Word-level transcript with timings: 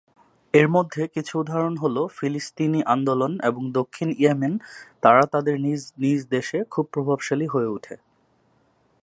এর 0.53 0.67
মধ্যে 0.67 1.01
কিছু 1.07 1.33
উদাহরণ 1.39 1.75
হলো, 1.77 2.01
ফিলিস্তিনি 2.17 2.79
আন্দোলন 2.85 3.33
এবং 3.43 3.63
দক্ষিণ 3.71 4.09
ইয়েমেন, 4.17 4.53
তারা 5.01 5.23
তাদের 5.25 5.55
নিজ 5.59 5.81
নিজ 5.97 6.19
দেশে 6.27 6.59
খুব 6.69 6.85
প্রভাবশালী 6.91 7.47
হয়ে 7.47 7.69
উঠে। 7.71 7.95